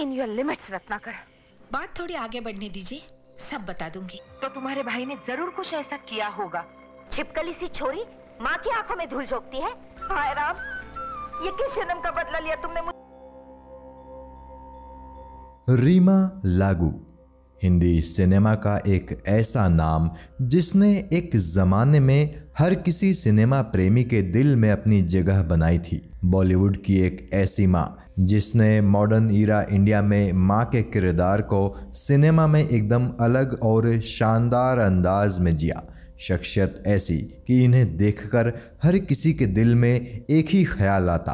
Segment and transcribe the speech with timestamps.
[0.00, 1.12] In your limits Ratnakar.
[1.72, 3.02] बात थोड़ी आगे बढ़ने दीजिए
[3.40, 6.64] सब बता दूँगी। तो तुम्हारे भाई ने ज़रूर कुछ ऐसा किया होगा।
[7.12, 8.04] छिपकली सी छोरी
[8.40, 9.70] माँ की आँखों में धूल झोंकती है।
[10.10, 10.56] हाय राम
[11.44, 13.02] ये किस जन्म का बदला लिया तुमने मुझे
[15.84, 16.90] रीमा लागू।
[17.62, 20.10] हिंदी सिनेमा का एक ऐसा नाम
[20.42, 26.00] जिसने एक ज़माने में हर किसी सिनेमा प्रेमी के दिल में अपनी जगह बनाई थी।
[26.24, 31.62] बॉलीवुड की एक ऐसी माँ, जिसने मॉडर्न ईरा इंडिया में माँ के किरदार को
[31.92, 35.82] सिनेमा में एकदम अलग और शानदार अंदाज में जिया।
[36.18, 39.94] शख्सियत ऐसी कि इन्हें देखकर हर किसी के दिल में
[40.30, 41.32] एक ही ख्याल आता,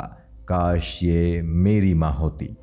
[0.49, 2.57] काश ये मेरी माँ होती।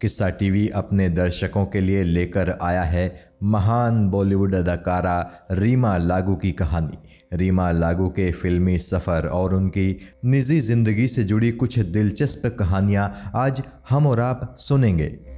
[0.00, 3.04] किस्सा टीवी अपने दर्शकों के लिए लेकर आया है
[3.42, 5.18] महान बॉलीवुड अदाकारा
[5.52, 11.50] रीमा लागू की कहानी। रीमा लागू के फिल्मी सफ़र और उनकी निजी ज़िंदगी से जुड़ी
[11.52, 15.33] कुछ दिलचस्प कहानियाँ आज हम और आप सुनेंगे।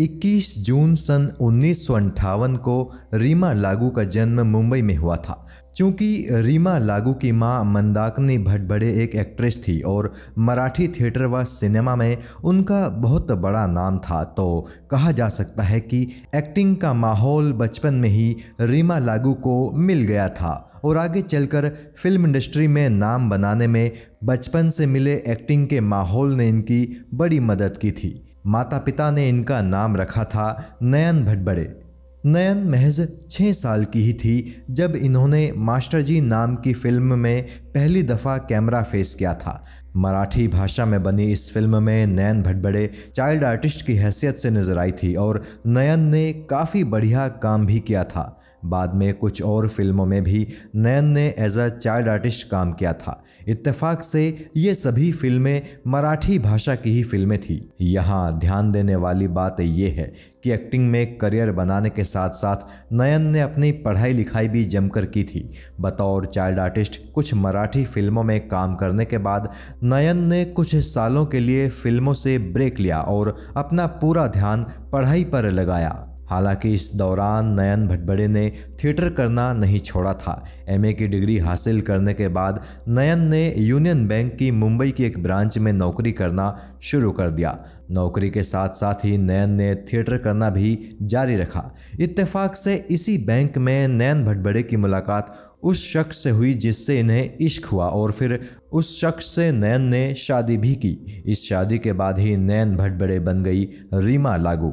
[0.00, 6.78] 21 जून सन उन्नीस को रीमा लागू का जन्म मुंबई में हुआ था। चूँकि रीमा
[6.78, 12.88] लागू की माँ मंदाकिनी भटभड़े एक एक्ट्रेस थी और मराठी थिएटर व सिनेमा में उनका
[12.88, 18.08] बहुत बड़ा नाम था तो कहा जा सकता है कि एक्टिंग का माहौल बचपन में
[18.08, 21.68] ही रीमा लागू को मिल गया था और आगे चलकर
[22.02, 23.90] फ़िल्म इंडस्ट्री में नाम बनाने में
[24.24, 29.28] बचपन से मिले एक्टिंग के माहौल ने इनकी बड़ी मदद की थी। माता पिता ने
[29.28, 31.81] इनका नाम रखा था नयन भटबड़े।
[32.24, 37.42] नयन महज छः साल की ही थी जब इन्होंने मास्टर जी नाम की फ़िल्म में
[37.74, 39.62] पहली दफ़ा कैमरा फेस किया था।
[39.96, 44.78] मराठी भाषा में बनी इस फ़िल्म में नयन भटबड़े चाइल्ड आर्टिस्ट की हैसियत से नज़र
[44.78, 48.24] आई थी और नयन ने काफ़ी बढ़िया काम भी किया था।
[48.64, 52.92] बाद में कुछ और फ़िल्मों में भी नयन ने एज अ चाइल्ड आर्टिस्ट काम किया
[52.92, 58.96] था। इत्तेफाक से ये सभी फ़िल्में मराठी भाषा की ही फ़िल्में थी। यहाँ ध्यान देने
[58.96, 60.12] वाली बात यह है
[60.44, 65.06] कि एक्टिंग में करियर बनाने के साथ साथ नयन ने अपनी पढ़ाई लिखाई भी जमकर
[65.06, 65.48] की थी।
[65.80, 69.50] बतौर चाइल्ड आर्टिस्ट, कुछ मराठी फ़िल्मों में काम करने के बाद
[69.84, 75.24] नयन ने कुछ सालों के लिए फ़िल्मों से ब्रेक लिया और अपना पूरा ध्यान पढ़ाई
[75.24, 78.50] पर लगाया। हालाँकि इस दौरान नयन भटबड़े ने
[78.84, 84.06] थिएटर करना नहीं छोड़ा था। एमए की डिग्री हासिल करने के बाद नयन ने यूनियन
[84.08, 86.46] बैंक की मुंबई की एक ब्रांच में नौकरी करना
[86.82, 87.56] शुरू कर दिया।
[87.90, 93.16] नौकरी के साथ साथ ही नयन ने थिएटर करना भी जारी रखा। इत्तेफाक से इसी
[93.18, 98.12] बैंक में नयन भटबड़े की मुलाकात उस शख्स से हुई जिससे इन्हें इश्क हुआ और
[98.12, 98.38] फिर
[98.72, 103.18] उस शख्स से नयन ने शादी भी की। इस शादी के बाद ही नयन भटबड़े
[103.20, 104.72] बन गई रीमा लागू।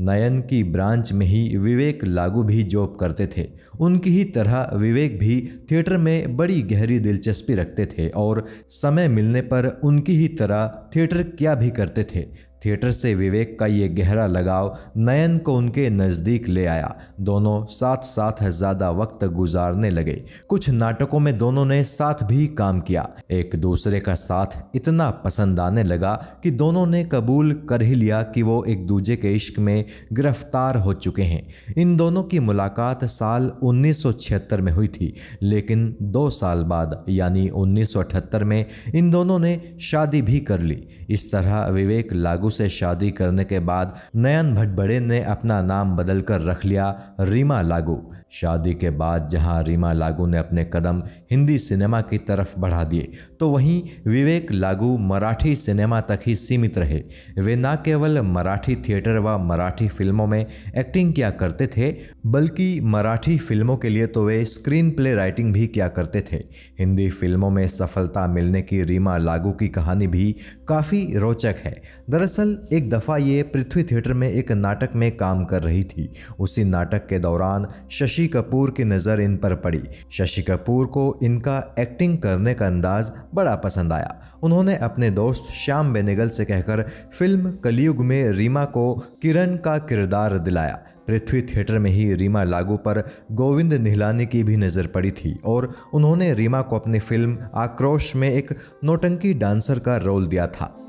[0.00, 3.46] नयन की ब्रांच में ही विवेक लागू भी जॉब करते थे।
[3.80, 9.40] उनकी ही तरह विवेक भी थिएटर में बड़ी गहरी दिलचस्पी रखते थे और समय मिलने
[9.40, 14.26] पर उनकी ही तरह थिएटर क्या भी करते थे। थिएटर से विवेक का ये गहरा
[14.26, 20.70] लगाव नयन को उनके नज़दीक ले आया। दोनों साथ साथ ज़्यादा वक्त गुजारने लगे। कुछ
[20.70, 25.82] नाटकों में दोनों ने साथ भी काम किया। एक दूसरे का साथ इतना पसंद आने
[25.82, 29.84] लगा कि दोनों ने कबूल कर ही लिया कि वो एक दूजे के इश्क में
[30.12, 31.42] गिरफ़्तार हो चुके हैं।
[31.76, 38.42] इन दोनों की मुलाकात साल 1976 में हुई थी, लेकिन दो साल बाद, यानी 1978
[38.42, 38.64] में,
[38.94, 43.58] इन दोनों ने शादी भी कर ली। इस तरह विवेक लागू से शादी करने के
[43.62, 46.88] बाद नयन भटबड़े ने अपना नाम बदलकर रख लिया
[47.22, 47.98] रीमा लागू।
[48.32, 53.10] शादी के बाद जहाँ रीमा लागू ने अपने कदम हिंदी सिनेमा की तरफ़ बढ़ा दिए
[53.40, 57.02] तो वहीं विवेक लागू मराठी सिनेमा तक ही सीमित रहे।
[57.38, 61.90] वे न केवल मराठी थिएटर व मराठी फ़िल्मों में एक्टिंग किया करते थे,
[62.26, 66.36] बल्कि मराठी फ़िल्मों के लिए तो वे स्क्रीन प्ले राइटिंग भी किया करते थे।
[66.78, 70.30] हिंदी फ़िल्मों में सफलता मिलने की रीमा लागू की कहानी भी
[70.68, 71.74] काफ़ी रोचक है।
[72.10, 76.12] दरअसल दरअसल, एक दफ़ा ये पृथ्वी थिएटर में एक नाटक में काम कर रही थी।
[76.40, 81.74] उसी नाटक के दौरान शशि कपूर की नज़र इन पर पड़ी। शशि कपूर को इनका
[81.78, 86.82] एक्टिंग करने का अंदाज बड़ा पसंद आया। उन्होंने अपने दोस्त श्याम बेनेगल से कहकर
[87.18, 90.78] फ़िल्म कलयुग में रीमा को किरण का किरदार दिलाया।
[91.08, 93.02] पृथ्वी थिएटर में ही रीमा लागू पर
[93.32, 98.30] गोविंद निहलानी की भी नज़र पड़ी थी और उन्होंने रीमा को अपनी फ़िल्म आक्रोश में
[98.30, 100.83] एक नोटंकी डांसर का रोल दिया था।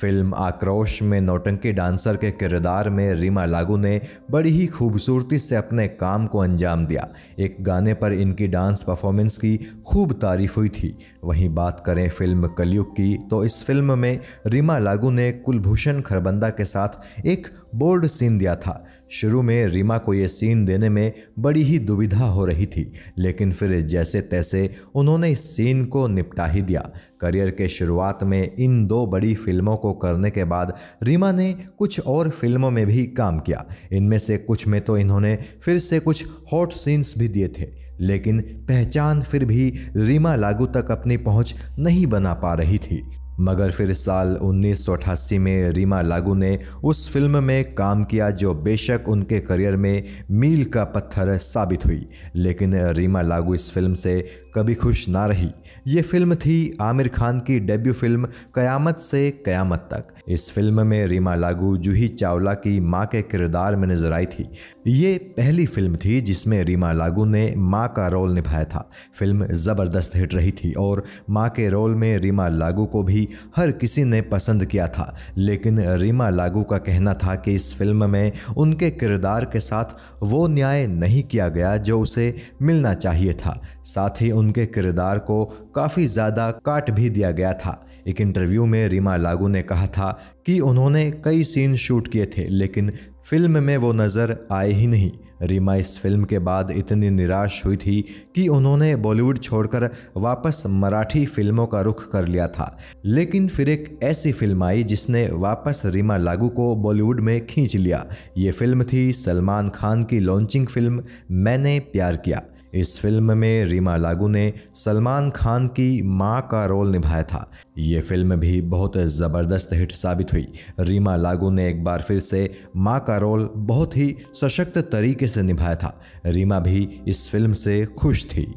[0.00, 4.00] फ़िल्म आक्रोश में नौटंकी डांसर के किरदार में रीमा लागू ने
[4.30, 7.08] बड़ी ही खूबसूरती से अपने काम को अंजाम दिया।
[7.38, 9.56] एक गाने पर इनकी डांस परफॉर्मेंस की
[9.86, 10.94] खूब तारीफ़ हुई थी।
[11.24, 16.50] वहीं बात करें फ़िल्म कलयुग की तो इस फ़िल्म में रीमा लागू ने कुलभूषण खरबंदा
[16.50, 18.72] के साथ एक बोल्ड सीन दिया था।
[19.10, 23.52] शुरू में रीमा को ये सीन देने में बड़ी ही दुविधा हो रही थी, लेकिन
[23.52, 26.80] फिर जैसे तैसे उन्होंने इस सीन को निपटा ही दिया।
[27.20, 32.00] करियर के शुरुआत में इन दो बड़ी फ़िल्मों को करने के बाद रीमा ने कुछ
[32.00, 36.26] और फ़िल्मों में भी काम किया। इनमें से कुछ में तो इन्होंने फिर से कुछ
[36.52, 37.66] हॉट सीन्स भी दिए थे,
[38.00, 43.02] लेकिन पहचान फिर भी रीमा लागू तक अपनी पहुँच नहीं बना पा रही थी।
[43.40, 49.08] मगर फिर साल 1988 में रीमा लागू ने उस फ़िल्म में काम किया जो बेशक
[49.08, 52.06] उनके करियर में मील का पत्थर साबित हुई,
[52.36, 54.20] लेकिन रीमा लागू इस फ़िल्म से
[54.54, 55.50] कभी खुश ना रही।
[55.86, 61.06] ये फ़िल्म थी आमिर खान की डेब्यू फ़िल्म कयामत से कयामत तक। इस फ़िल्म में
[61.06, 64.48] रीमा लागू जूही चावला की माँ के किरदार में नज़र आई थी।
[64.88, 68.88] ये पहली फ़िल्म थी जिसमें रीमा लागू ने माँ का रोल निभाया था।
[69.18, 73.26] फ़िल्म ज़बरदस्त हिट रही थी और माँ के रोल में रीमा लागू को भी
[73.56, 78.10] हर किसी ने पसंद किया था। लेकिन रीमा लागू का कहना था कि इस फ़िल्म
[78.10, 83.60] में उनके किरदार के साथ वो न्याय नहीं किया गया जो उसे मिलना चाहिए था।
[83.84, 85.44] साथ ही उनके किरदार को
[85.74, 87.80] काफ़ी ज़्यादा काट भी दिया गया था।
[88.10, 90.10] एक इंटरव्यू में रीमा लागू ने कहा था
[90.46, 92.92] कि उन्होंने कई सीन शूट किए थे, लेकिन
[93.24, 95.10] फ़िल्म में वो नज़र आए ही नहीं।
[95.42, 98.00] रीमा इस फ़िल्म के बाद इतनी निराश हुई थी
[98.34, 103.98] कि उन्होंने बॉलीवुड छोड़कर वापस मराठी फ़िल्मों का रुख कर लिया था। लेकिन फिर एक
[104.02, 108.04] ऐसी फ़िल्म आई जिसने वापस रीमा लागू को बॉलीवुड में खींच लिया।
[108.38, 112.42] ये फ़िल्म थी सलमान खान की लॉन्चिंग फ़िल्म मैंने प्यार किया।
[112.74, 118.00] इस फ़िल्म में रीमा लागू ने सलमान खान की माँ का रोल निभाया था। ये
[118.00, 120.46] फ़िल्म भी बहुत ज़बरदस्त हिट साबित हुई।
[120.80, 125.42] रीमा लागू ने एक बार फिर से माँ का रोल बहुत ही सशक्त तरीके से
[125.42, 128.52] निभाया था। रीमा भी इस फ़िल्म से खुश थी।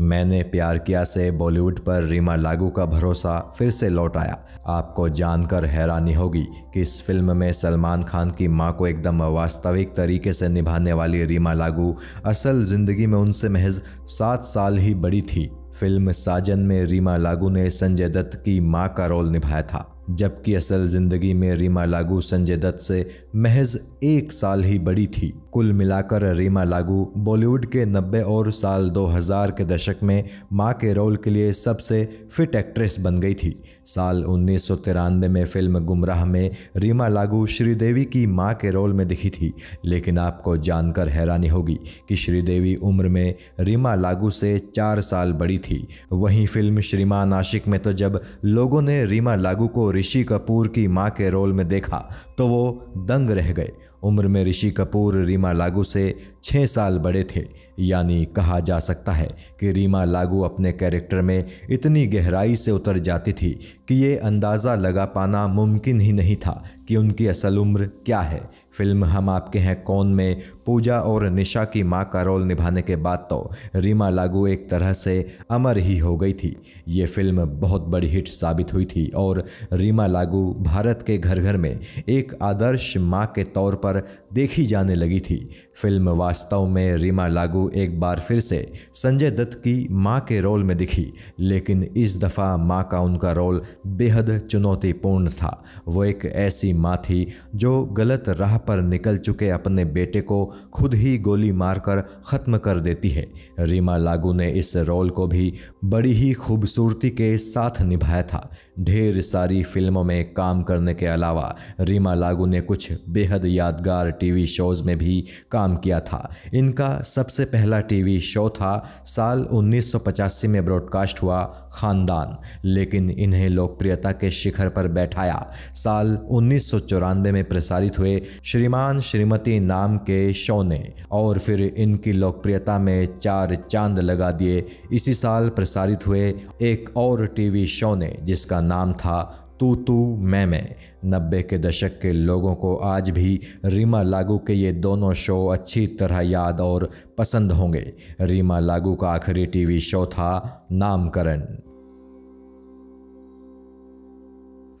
[0.00, 4.36] मैंने प्यार किया से बॉलीवुड पर रीमा लागू का भरोसा फिर से लौट आया।
[4.68, 9.94] आपको जानकर हैरानी होगी कि इस फ़िल्म में सलमान खान की माँ को एकदम वास्तविक
[9.96, 11.94] तरीके से निभाने वाली रीमा लागू
[12.26, 15.50] असल ज़िंदगी में उनसे महज सात साल ही बड़ी थी।
[15.80, 20.54] फ़िल्म साजन में रीमा लागू ने संजय दत्त की माँ का रोल निभाया था, जबकि
[20.54, 25.72] असल ज़िंदगी में रीमा लागू संजय दत्त से महज एक साल ही बड़ी थी। कुल
[25.72, 31.16] मिलाकर रीमा लागू बॉलीवुड के 90 और साल 2000 के दशक में माँ के रोल
[31.16, 33.54] के लिए सबसे फिट एक्ट्रेस बन गई थी।
[33.86, 38.92] साल उन्नीस सौ तिरानवे में फ़िल्म गुमराह में रीमा लागू श्रीदेवी की माँ के रोल
[38.92, 39.52] में दिखी थी।
[39.84, 41.78] लेकिन आपको जानकर हैरानी होगी
[42.08, 47.68] कि श्रीदेवी उम्र में रीमा लागू से चार साल बड़ी थी। वहीं फ़िल्म श्रीमान आशिक
[47.68, 51.68] में तो जब लोगों ने रीमा लागू को ऋषि कपूर की माँ के रोल में
[51.68, 52.08] देखा
[52.38, 53.72] तो वो दंग रह गए।
[54.02, 57.44] उम्र में ऋषि कपूर रीमा लागू से छः साल बड़े थे।
[57.78, 59.28] यानी कहा जा सकता है
[59.60, 63.50] कि रीमा लागू अपने कैरेक्टर में इतनी गहराई से उतर जाती थी
[63.88, 68.40] कि ये अंदाज़ा लगा पाना मुमकिन ही नहीं था कि उनकी असल उम्र क्या है।
[68.72, 72.96] फ़िल्म हम आपके हैं कौन में, पूजा और निशा की माँ का रोल निभाने के
[72.98, 75.14] बाद तो रीमा लागू एक तरह से
[75.50, 76.54] अमर ही हो गई थी।
[76.88, 81.56] ये फ़िल्म बहुत बड़ी हिट साबित हुई थी और रीमा लागू भारत के घर घर
[81.56, 84.02] में एक आदर्श माँ के तौर पर
[84.32, 85.38] देखी जाने लगी थी।
[85.76, 88.60] फ़िल्म वास्तव में रीमा लागू एक बार फिर से
[88.94, 93.60] संजय दत्त की माँ के रोल में दिखी, लेकिन इस दफ़ा माँ का उनका रोल
[93.86, 99.84] बेहद चुनौतीपूर्ण था। वो एक ऐसी माँ थी, जो गलत राह पर निकल चुके अपने
[99.84, 100.44] बेटे को
[100.74, 103.26] खुद ही गोली मारकर ख़त्म कर देती है।
[103.60, 105.52] रीमा लागू ने इस रोल को भी
[105.84, 108.48] बड़ी ही खूबसूरती के साथ निभाया था।
[108.80, 114.46] ढेर सारी फ़िल्मों में काम करने के अलावा रीमा लागू ने कुछ बेहद यादगार टीवी
[114.46, 120.64] शोज़ में भी काम किया था। इनका सबसे पहला टीवी शो था, साल 1985 में
[120.64, 127.44] ब्रॉडकास्ट हुआ ख़ानदान, लेकिन इन्हें लोकप्रियता के शिखर पर बैठाया। साल उन्नीस सौ चौरानवे में
[127.44, 133.98] प्रसारित हुए श्रीमान श्रीमती नाम के शो ने, और फिर इनकी लोकप्रियता में चार चाँद
[133.98, 139.20] लगा दिए। इसी साल प्रसारित हुए एक और टीवी शो ने, जिसका नाम था
[139.60, 140.64] तू तू मैं मैं।
[141.04, 145.86] नब्बे के दशक के लोगों को आज भी रीमा लागू के ये दोनों शो अच्छी
[146.00, 151.42] तरह याद और पसंद होंगे। रीमा लागू का आखिरी टीवी शो था नामकरण।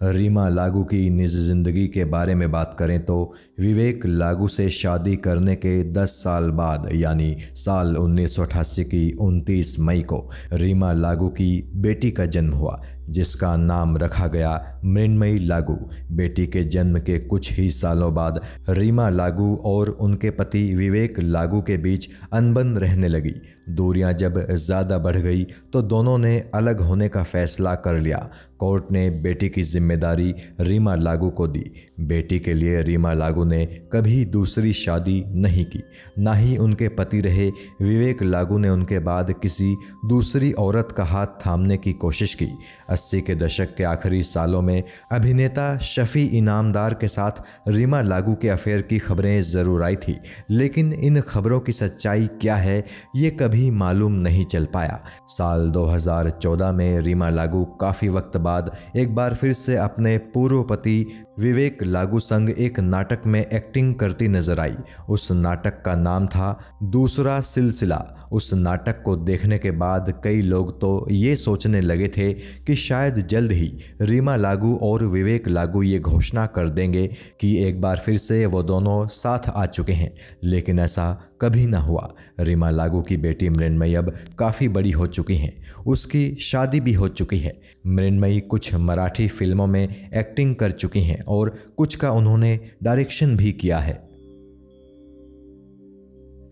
[0.02, 3.16] रीमा लागू की निज ज़िंदगी के बारे में बात करें तो
[3.60, 9.10] विवेक लागू से शादी करने के 10 साल बाद, यानी साल उन्नीस सौ अठासी की
[9.20, 14.50] 29 मई को, रीमा लागू की बेटी का जन्म हुआ। जिसका नाम रखा गया
[14.84, 15.76] मृणमयी लागू।
[16.12, 21.60] बेटी के जन्म के कुछ ही सालों बाद रीमा लागू और उनके पति विवेक लागू
[21.62, 23.34] के बीच अनबन रहने लगी।
[23.70, 28.90] दूरियाँ जब ज़्यादा बढ़ गई तो दोनों ने अलग होने का फैसला कर लिया। कोर्ट
[28.92, 31.64] ने बेटी की ज़िम्मेदारी रीमा लागू को दी।
[32.00, 35.82] बेटी के लिए रीमा लागू ने कभी दूसरी शादी नहीं की।
[36.18, 37.48] ना ही उनके पति रहे,
[37.82, 39.74] विवेक लागू ने उनके बाद किसी
[40.06, 42.48] दूसरी औरत का हाथ थामने की कोशिश की।
[42.90, 48.48] अस्सी के दशक के आखिरी सालों में अभिनेता शफी इनामदार के साथ रीमा लागू के
[48.48, 50.18] अफेयर की खबरें ज़रूर आई थी,
[50.50, 52.84] लेकिन इन खबरों की सच्चाई क्या है,
[53.16, 59.14] ये कभी मालूम नहीं चल पाया। साल 2014 में रीमा लागू काफ़ी वक्त बाद एक
[59.14, 61.06] बार फिर से अपने पूर्व पति
[61.40, 64.76] विवेक लागू संग एक नाटक में एक्टिंग करती नज़र आई।
[65.08, 68.02] उस नाटक का नाम था दूसरा सिलसिला।
[68.32, 72.32] उस नाटक को देखने के बाद कई लोग तो ये सोचने लगे थे
[72.66, 77.06] कि शायद जल्द ही रीमा लागू और विवेक लागू ये घोषणा कर देंगे
[77.40, 80.12] कि एक बार फिर से वो दोनों साथ आ चुके हैं।
[80.44, 81.06] लेकिन ऐसा
[81.40, 86.34] कभी ना हुआ। रीमा लागू की बेटी मृणमयी अब काफ़ी बड़ी हो चुकी हैं। उसकी
[86.34, 91.56] शादी भी हो चुकी है। मृणमयी कुछ मराठी फ़िल्मों में एक्टिंग कर चुकी हैं और
[91.76, 94.07] कुछ का उन्होंने डायरेक्शन भी किया है।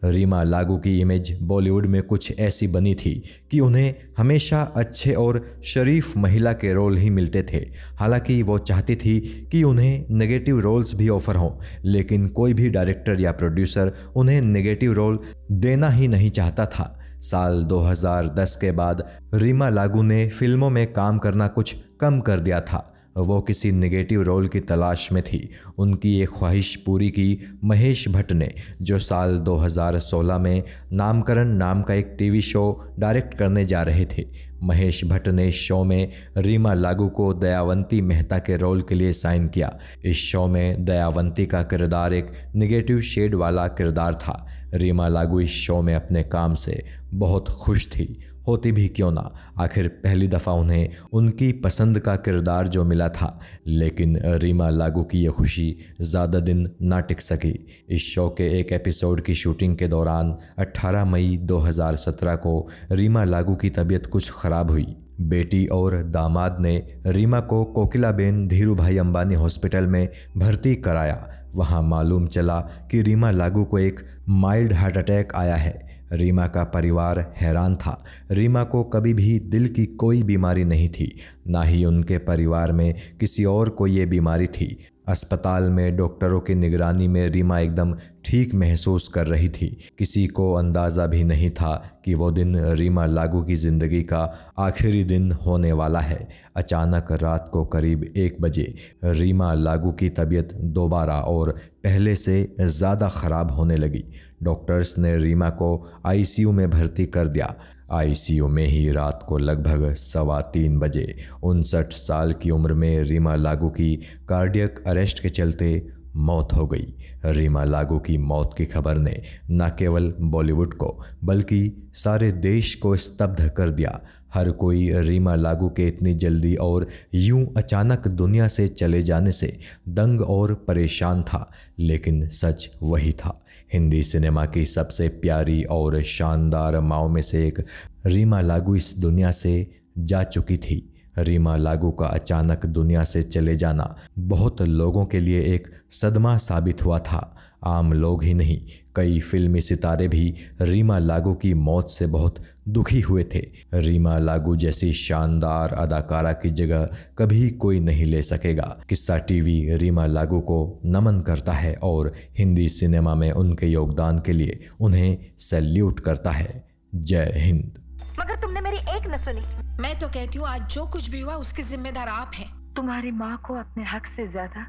[0.05, 5.61] रीमा लागू की इमेज बॉलीवुड में कुछ ऐसी बनी थी कि उन्हें हमेशा अच्छे और
[5.65, 10.95] शरीफ महिला के रोल ही मिलते थे। हालाँकि वो चाहती थी कि उन्हें नेगेटिव रोल्स
[10.95, 11.51] भी ऑफ़र हों,
[11.85, 15.19] लेकिन कोई भी डायरेक्टर या प्रोड्यूसर उन्हें नेगेटिव रोल
[15.53, 21.19] देना ही नहीं चाहता था। साल 2010 के बाद रीमा लागू ने फ़िल्मों में काम
[21.19, 26.11] करना कुछ कम कर दिया था। वो किसी नेगेटिव रोल की तलाश में थी। उनकी
[26.11, 32.17] ये ख्वाहिश पूरी की महेश भट्ट ने, जो साल 2016 में नामकरण नाम का एक
[32.19, 37.35] टीवी शो डायरेक्ट करने जा रहे थे। महेश भट्ट ने शो में रीमा लागू को
[37.35, 42.27] दयावंती मेहता के रोल के लिए साइन किया। इस शो में दयावंती का किरदार एक
[42.57, 47.87] निगेटिव शेड वाला किरदार था। रीमा लागू इस शो में अपने काम से बहुत खुश
[47.87, 49.31] थी। होती भी क्यों ना?
[49.59, 55.23] आखिर पहली दफ़ा उन्हें उनकी पसंद का किरदार जो मिला था, लेकिन रीमा लागू की
[55.25, 57.55] यह खुशी ज़्यादा दिन ना टिक सकी।
[57.89, 63.55] इस शो के एक एपिसोड की शूटिंग के दौरान 18 मई 2017 को रीमा लागू
[63.55, 64.87] की तबीयत कुछ ख़राब हुई।
[65.21, 66.77] बेटी और दामाद ने
[67.07, 72.59] रीमा को कोकिलाबेन धीरू भाई अम्बानी हॉस्पिटल में भर्ती कराया। वहाँ मालूम चला
[72.91, 78.03] कि रीमा लागू को एक माइल्ड हार्ट अटैक आया है। रीमा का परिवार हैरान था।
[78.31, 82.95] रीमा को कभी भी दिल की कोई बीमारी नहीं थी, ना ही उनके परिवार में
[83.21, 87.95] किसी और को ये बीमारी थी। अस्पताल में डॉक्टरों की निगरानी में रीमा एकदम
[88.27, 89.67] ठीक महसूस कर रही थी।
[89.99, 94.23] किसी को अंदाज़ा भी नहीं था कि वो दिन रीमा लागू की ज़िंदगी का
[94.59, 100.55] आखिरी दिन होने वाला है। अचानक रात को करीब एक बजे रीमा लागू की तबीयत
[100.75, 101.51] दोबारा और
[101.85, 104.05] पहले से ज़्यादा ख़राब होने लगी।
[104.43, 105.71] डॉक्टर्स ने रीमा को
[106.07, 107.55] आईसीयू में भर्ती कर दिया।
[107.93, 111.15] आईसीयू में ही रात को लगभग सवा तीन बजे
[111.45, 113.95] उनसठ साल की उम्र में रीमा लागू की
[114.29, 115.77] कार्डियक अरेस्ट के चलते
[116.17, 116.95] मौत हो गई।
[117.25, 122.97] रीमा लागू की मौत की खबर ने न केवल बॉलीवुड को, बल्कि सारे देश को
[122.97, 124.01] स्तब्ध कर दिया।
[124.35, 129.59] हर कोई रीमा लागू के इतनी जल्दी और यूँ अचानक दुनिया से चले जाने से
[129.89, 136.81] दंग और परेशान था, लेकिन सच वही था। हिंदी सिनेमा की सबसे प्यारी और शानदार
[136.81, 137.65] माओ में से एक
[138.07, 139.67] रीमा लागू इस दुनिया से
[139.99, 145.41] जा चुकी थी। रीमा लागू का अचानक दुनिया से चले जाना बहुत लोगों के लिए
[145.55, 148.61] एक सदमा साबित हुआ था। आम लोग ही नहीं,
[148.97, 152.35] कई फिल्मी सितारे भी रीमा लागू की मौत से बहुत
[152.69, 153.41] दुखी हुए थे।
[153.75, 160.07] रीमा लागू जैसी शानदार अदाकारा की जगह कभी कोई नहीं ले सकेगा। किस्सा टीवी रीमा
[160.07, 166.01] लागू को नमन करता है और हिंदी सिनेमा में उनके योगदान के लिए उन्हें सैल्यूट
[166.01, 167.86] करता है। जय हिंद।
[168.19, 169.41] मगर तुमने मेरी एक न सुनी।
[169.81, 173.37] मैं तो कहती हूँ आज जो कुछ भी हुआ उसके जिम्मेदार आप हैं। तुम्हारी माँ
[173.47, 174.61] को अपने हक से ज़्यादा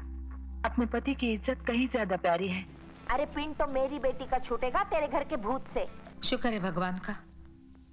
[0.64, 2.64] अपने पति की इज़्ज़त कहीं ज़्यादा प्यारी है।
[3.10, 5.86] अरे पिंड तो मेरी बेटी का छूटेगा तेरे घर के भूत से।
[6.24, 7.14] शुक्र है भगवान का।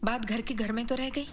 [0.04, 1.24] बात घर के घर में तो रह गई।